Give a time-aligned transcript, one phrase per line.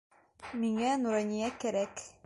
[0.63, 2.07] Миңә Нурания кәрәк!